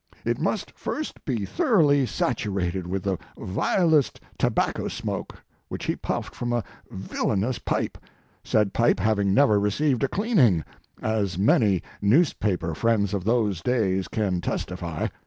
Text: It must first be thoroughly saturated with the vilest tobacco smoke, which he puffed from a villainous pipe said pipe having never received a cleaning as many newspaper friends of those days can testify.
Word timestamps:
It 0.25 0.39
must 0.41 0.71
first 0.71 1.23
be 1.25 1.45
thoroughly 1.45 2.07
saturated 2.07 2.87
with 2.87 3.03
the 3.03 3.19
vilest 3.37 4.19
tobacco 4.39 4.87
smoke, 4.87 5.35
which 5.67 5.85
he 5.85 5.95
puffed 5.95 6.33
from 6.33 6.51
a 6.53 6.63
villainous 6.89 7.59
pipe 7.59 7.99
said 8.43 8.73
pipe 8.73 8.99
having 8.99 9.31
never 9.31 9.59
received 9.59 10.03
a 10.03 10.07
cleaning 10.07 10.63
as 11.03 11.37
many 11.37 11.83
newspaper 12.01 12.73
friends 12.73 13.13
of 13.13 13.25
those 13.25 13.61
days 13.61 14.07
can 14.07 14.41
testify. 14.41 15.05